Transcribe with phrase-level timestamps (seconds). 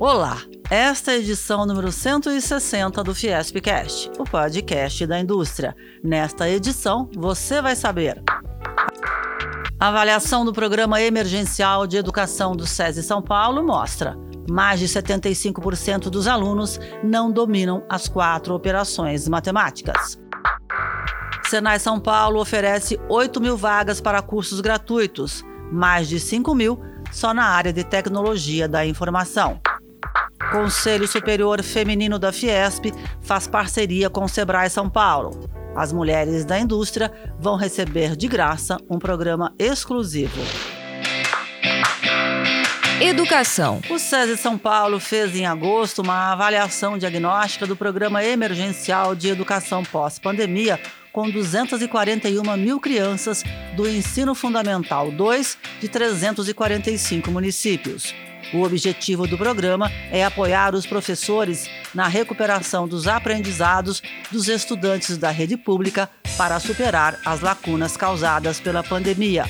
[0.00, 0.38] Olá,
[0.70, 5.74] esta é a edição número 160 do Fiespcast, o podcast da indústria.
[6.04, 8.22] Nesta edição, você vai saber.
[9.80, 14.16] A avaliação do Programa Emergencial de Educação do SESI São Paulo mostra
[14.48, 20.16] mais de 75% dos alunos não dominam as quatro operações matemáticas.
[21.46, 26.80] Senai São Paulo oferece 8 mil vagas para cursos gratuitos, mais de 5 mil
[27.10, 29.60] só na área de tecnologia da informação.
[30.50, 32.86] Conselho Superior Feminino da Fiesp
[33.20, 35.38] faz parceria com o Sebrae São Paulo.
[35.76, 40.40] As mulheres da indústria vão receber de graça um programa exclusivo.
[43.00, 43.80] Educação.
[43.90, 49.84] O SESI São Paulo fez em agosto uma avaliação diagnóstica do Programa Emergencial de Educação
[49.84, 50.80] Pós-Pandemia
[51.12, 53.44] com 241 mil crianças
[53.76, 58.14] do Ensino Fundamental 2 de 345 municípios.
[58.52, 65.30] O objetivo do programa é apoiar os professores na recuperação dos aprendizados dos estudantes da
[65.30, 69.44] rede pública para superar as lacunas causadas pela pandemia.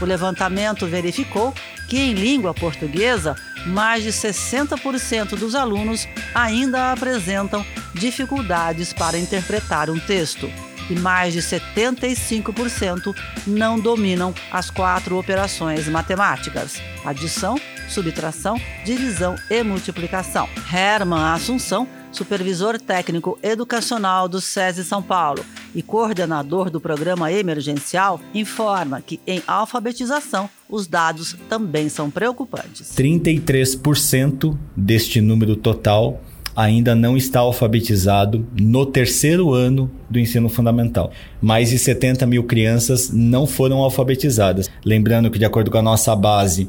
[0.00, 1.52] O levantamento verificou
[1.88, 9.98] que, em língua portuguesa, mais de 60% dos alunos ainda apresentam dificuldades para interpretar um
[9.98, 10.50] texto
[10.88, 13.14] e mais de 75%
[13.46, 17.60] não dominam as quatro operações matemáticas: adição,
[17.90, 20.48] subtração, divisão e multiplicação.
[20.72, 29.00] Herman Assunção, supervisor técnico educacional do SESI São Paulo e coordenador do programa emergencial, informa
[29.00, 32.92] que em alfabetização os dados também são preocupantes.
[32.96, 36.20] 33% deste número total
[36.54, 41.12] ainda não está alfabetizado no terceiro ano do ensino fundamental.
[41.40, 44.68] Mais de 70 mil crianças não foram alfabetizadas.
[44.84, 46.68] Lembrando que, de acordo com a nossa base,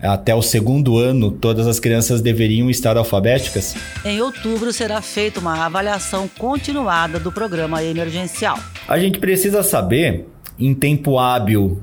[0.00, 3.74] até o segundo ano, todas as crianças deveriam estar alfabéticas?
[4.04, 8.58] Em outubro será feita uma avaliação continuada do programa emergencial.
[8.86, 10.26] A gente precisa saber,
[10.58, 11.80] em tempo hábil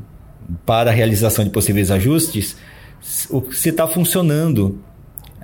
[0.65, 2.55] para a realização de possíveis ajustes,
[3.01, 4.79] se está funcionando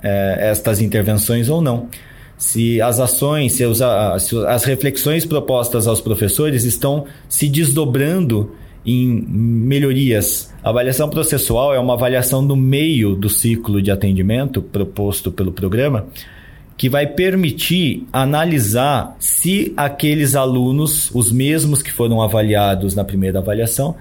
[0.02, 1.88] é, estas intervenções ou não.
[2.38, 3.80] Se as ações, se, os,
[4.20, 8.54] se as reflexões propostas aos professores estão se desdobrando
[8.84, 10.52] em melhorias.
[10.62, 16.06] A avaliação processual é uma avaliação do meio do ciclo de atendimento proposto pelo programa,
[16.76, 23.94] que vai permitir analisar se aqueles alunos, os mesmos que foram avaliados na primeira avaliação,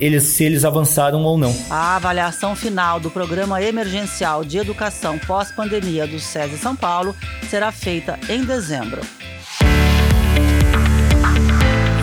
[0.00, 1.54] eles, se eles avançaram ou não.
[1.70, 7.14] A avaliação final do Programa Emergencial de Educação Pós-Pandemia do SESI São Paulo
[7.48, 9.00] será feita em dezembro.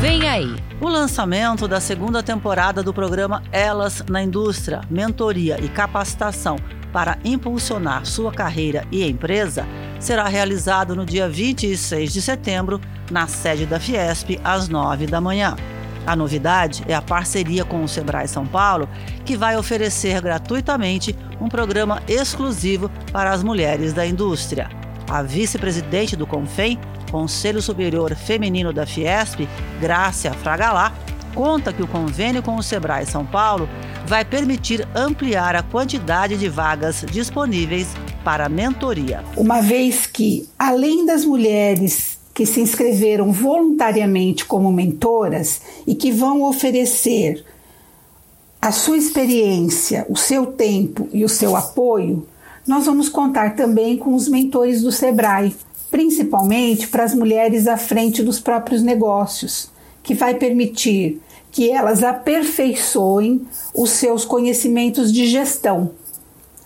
[0.01, 0.55] Vem aí!
[0.81, 6.55] O lançamento da segunda temporada do programa Elas na Indústria, Mentoria e Capacitação
[6.91, 9.63] para impulsionar sua carreira e empresa
[9.99, 12.81] será realizado no dia 26 de setembro,
[13.11, 15.55] na sede da Fiesp, às 9 da manhã.
[16.07, 18.89] A novidade é a parceria com o Sebrae São Paulo,
[19.23, 24.67] que vai oferecer gratuitamente um programa exclusivo para as mulheres da indústria.
[25.07, 26.79] A vice-presidente do CONFEM,
[27.11, 29.47] Conselho Superior Feminino da Fiesp,
[29.79, 30.93] Grácia Fragalá,
[31.35, 33.67] conta que o convênio com o Sebrae São Paulo
[34.07, 37.87] vai permitir ampliar a quantidade de vagas disponíveis
[38.23, 39.23] para mentoria.
[39.35, 46.43] Uma vez que, além das mulheres que se inscreveram voluntariamente como mentoras e que vão
[46.43, 47.45] oferecer
[48.61, 52.25] a sua experiência, o seu tempo e o seu apoio,
[52.65, 55.55] nós vamos contar também com os mentores do Sebrae,
[55.91, 59.69] principalmente para as mulheres à frente dos próprios negócios,
[60.01, 61.21] que vai permitir
[61.51, 65.91] que elas aperfeiçoem os seus conhecimentos de gestão,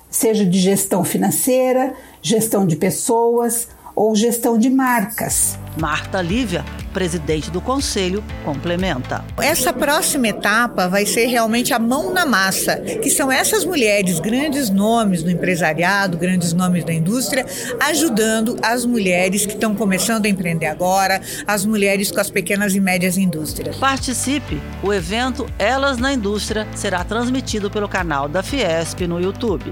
[0.09, 5.57] seja de gestão financeira, gestão de pessoas, ou gestão de marcas.
[5.79, 6.63] Marta Lívia,
[6.95, 9.22] presidente do conselho, complementa.
[9.38, 14.69] Essa próxima etapa vai ser realmente a mão na massa, que são essas mulheres, grandes
[14.69, 17.46] nomes do empresariado, grandes nomes da indústria,
[17.81, 22.79] ajudando as mulheres que estão começando a empreender agora, as mulheres com as pequenas e
[22.79, 23.75] médias indústrias.
[23.75, 24.61] Participe!
[24.81, 29.69] O evento Elas na Indústria será transmitido pelo canal da Fiesp no YouTube.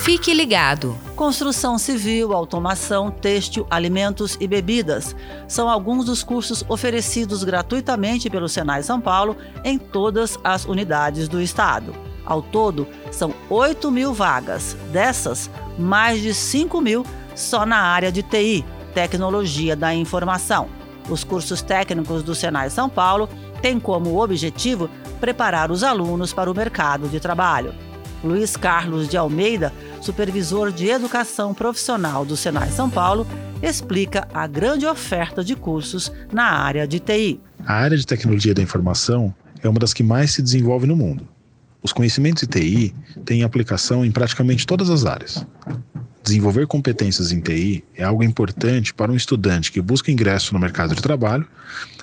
[0.00, 0.96] Fique ligado.
[1.14, 5.14] Construção civil, automação, têxtil, alimentos e bebidas
[5.46, 11.40] são alguns dos cursos oferecidos gratuitamente pelo Senai São Paulo em todas as unidades do
[11.40, 11.94] estado.
[12.24, 14.74] Ao todo, são 8 mil vagas.
[14.90, 17.04] Dessas, mais de 5 mil
[17.34, 18.64] só na área de TI,
[18.94, 20.68] Tecnologia da Informação.
[21.10, 23.28] Os cursos técnicos do Senai São Paulo
[23.60, 24.88] têm como objetivo
[25.20, 27.74] preparar os alunos para o mercado de trabalho.
[28.22, 33.26] Luiz Carlos de Almeida, supervisor de educação profissional do Senai São Paulo,
[33.62, 37.40] explica a grande oferta de cursos na área de TI.
[37.66, 41.28] A área de tecnologia da informação é uma das que mais se desenvolve no mundo.
[41.82, 42.94] Os conhecimentos de TI
[43.24, 45.46] têm aplicação em praticamente todas as áreas.
[46.22, 50.94] Desenvolver competências em TI é algo importante para um estudante que busca ingresso no mercado
[50.94, 51.46] de trabalho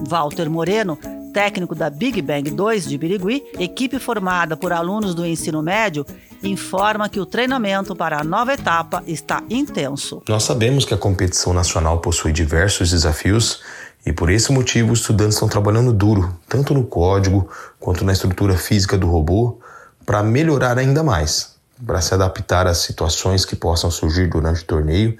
[0.07, 0.97] Walter Moreno
[1.37, 6.03] técnico da Big Bang 2 de Birigui, equipe formada por alunos do ensino médio,
[6.43, 10.21] informa que o treinamento para a nova etapa está intenso.
[10.27, 13.61] Nós sabemos que a competição nacional possui diversos desafios
[14.05, 17.49] e por esse motivo os estudantes estão trabalhando duro, tanto no código
[17.79, 19.59] quanto na estrutura física do robô,
[20.05, 21.55] para melhorar ainda mais,
[21.85, 25.17] para se adaptar às situações que possam surgir durante o torneio.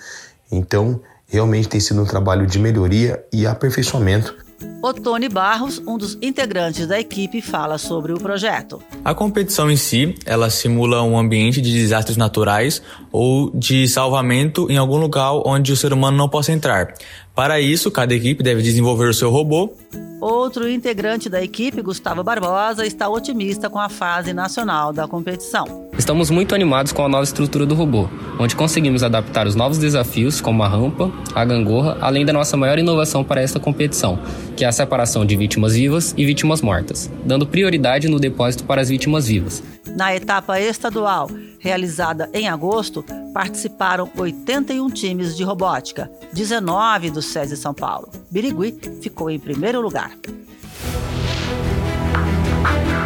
[0.50, 4.47] Então, realmente tem sido um trabalho de melhoria e aperfeiçoamento
[4.81, 8.81] Otone Barros, um dos integrantes da equipe, fala sobre o projeto.
[9.03, 12.81] A competição em si, ela simula um ambiente de desastres naturais
[13.12, 16.94] ou de salvamento em algum lugar onde o ser humano não possa entrar.
[17.38, 19.72] Para isso, cada equipe deve desenvolver o seu robô.
[20.19, 25.88] Outro integrante da equipe, Gustavo Barbosa, está otimista com a fase nacional da competição.
[25.95, 30.42] Estamos muito animados com a nova estrutura do robô, onde conseguimos adaptar os novos desafios,
[30.42, 34.18] como a rampa, a gangorra, além da nossa maior inovação para esta competição,
[34.56, 38.81] que é a separação de vítimas vivas e vítimas mortas, dando prioridade no depósito para
[38.81, 39.62] as vítimas vivas.
[39.95, 41.30] Na etapa estadual,
[41.60, 43.06] realizada em agosto,
[43.38, 48.10] participaram 81 times de robótica, 19 do SESI São Paulo.
[48.31, 50.10] Birigui ficou em primeiro lugar.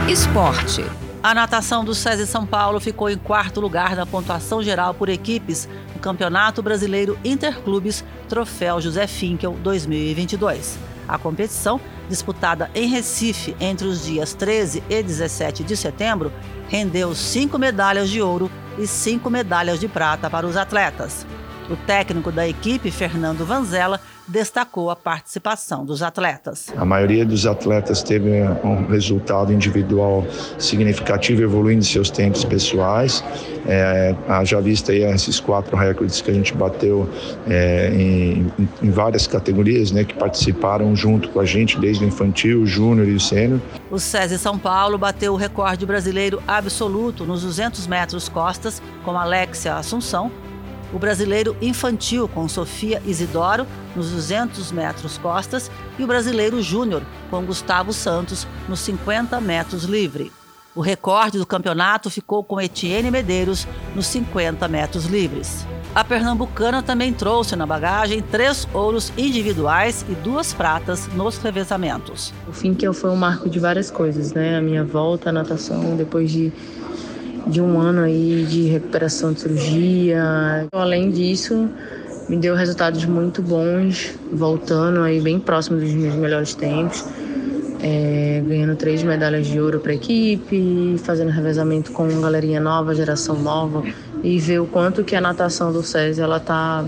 [0.10, 0.86] Esporte.
[1.22, 5.68] A natação do SESI São Paulo ficou em quarto lugar na pontuação geral por equipes
[5.94, 10.80] no Campeonato Brasileiro Interclubes Troféu José Finkel 2022.
[11.10, 11.78] A competição,
[12.12, 16.32] disputada em Recife entre os dias 13 e 17 de setembro,
[16.68, 21.26] rendeu cinco medalhas de ouro e cinco medalhas de prata para os atletas.
[21.72, 23.98] O técnico da equipe, Fernando Vanzella,
[24.28, 26.68] destacou a participação dos atletas.
[26.76, 28.30] A maioria dos atletas teve
[28.62, 30.28] um resultado individual
[30.60, 33.24] significativo, evoluindo seus tempos pessoais.
[33.66, 34.14] É,
[34.44, 37.08] já vista aí esses quatro recordes que a gente bateu
[37.48, 38.52] é, em,
[38.82, 43.08] em, várias categorias, né, que participaram junto com a gente, desde o infantil, o júnior
[43.08, 43.62] e o sênior.
[43.90, 49.76] O SESI São Paulo bateu o recorde brasileiro absoluto nos 200 metros costas com Alexia
[49.76, 50.30] Assunção,
[50.94, 53.66] o brasileiro infantil com Sofia Isidoro
[53.96, 60.32] nos 200 metros costas e o brasileiro júnior com Gustavo Santos nos 50 metros livre.
[60.74, 65.68] O recorde do campeonato ficou com Etienne Medeiros nos 50 metros livres.
[65.94, 72.34] A pernambucana também trouxe na bagagem três ouros individuais e duas pratas nos revezamentos.
[72.48, 74.58] O fim que foi um marco de várias coisas, né?
[74.58, 76.54] A minha volta à natação depois de
[77.48, 80.68] de um ano aí de recuperação de cirurgia.
[80.72, 81.70] Além disso,
[82.30, 87.06] me deu resultados muito bons, voltando aí bem próximo dos meus melhores tempos.
[87.84, 93.42] É, ganhando três medalhas de ouro para a equipe, fazendo revezamento com galerinha nova, geração
[93.42, 93.84] nova,
[94.24, 96.86] e ver o quanto que a natação do SESI ela tá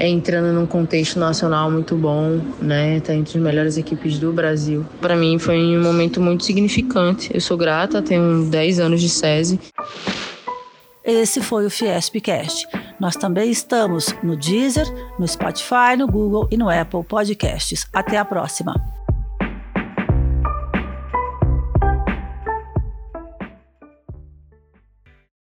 [0.00, 3.00] é entrando num contexto nacional muito bom, né?
[3.00, 4.84] Tá entre as melhores equipes do Brasil.
[4.98, 7.30] Para mim foi um momento muito significante.
[7.32, 9.60] Eu sou grata, tenho 10 anos de SESI.
[11.04, 12.66] Esse foi o Fiespcast.
[12.98, 14.86] Nós também estamos no Deezer,
[15.18, 17.86] no Spotify, no Google e no Apple Podcasts.
[17.92, 18.74] Até a próxima.